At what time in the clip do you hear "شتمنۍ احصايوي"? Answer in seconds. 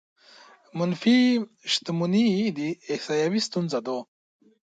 1.71-3.39